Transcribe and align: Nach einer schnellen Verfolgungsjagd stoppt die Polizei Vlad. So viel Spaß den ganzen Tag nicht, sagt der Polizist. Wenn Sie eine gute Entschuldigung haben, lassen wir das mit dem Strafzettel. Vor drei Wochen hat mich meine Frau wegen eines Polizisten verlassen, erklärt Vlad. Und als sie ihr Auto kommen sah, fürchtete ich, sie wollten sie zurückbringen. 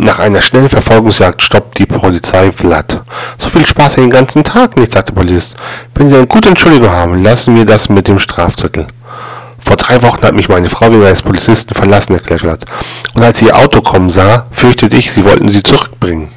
Nach 0.00 0.20
einer 0.20 0.40
schnellen 0.40 0.68
Verfolgungsjagd 0.68 1.42
stoppt 1.42 1.76
die 1.78 1.86
Polizei 1.86 2.52
Vlad. 2.52 3.02
So 3.36 3.48
viel 3.48 3.66
Spaß 3.66 3.96
den 3.96 4.10
ganzen 4.10 4.44
Tag 4.44 4.76
nicht, 4.76 4.92
sagt 4.92 5.08
der 5.08 5.14
Polizist. 5.14 5.56
Wenn 5.92 6.08
Sie 6.08 6.14
eine 6.14 6.28
gute 6.28 6.50
Entschuldigung 6.50 6.88
haben, 6.88 7.20
lassen 7.20 7.56
wir 7.56 7.64
das 7.64 7.88
mit 7.88 8.06
dem 8.06 8.20
Strafzettel. 8.20 8.86
Vor 9.58 9.74
drei 9.74 10.00
Wochen 10.02 10.22
hat 10.22 10.36
mich 10.36 10.48
meine 10.48 10.68
Frau 10.68 10.92
wegen 10.92 11.04
eines 11.04 11.22
Polizisten 11.22 11.74
verlassen, 11.74 12.12
erklärt 12.12 12.42
Vlad. 12.42 12.64
Und 13.16 13.24
als 13.24 13.38
sie 13.38 13.46
ihr 13.46 13.56
Auto 13.56 13.82
kommen 13.82 14.08
sah, 14.08 14.46
fürchtete 14.52 14.96
ich, 14.96 15.10
sie 15.10 15.24
wollten 15.24 15.48
sie 15.48 15.64
zurückbringen. 15.64 16.28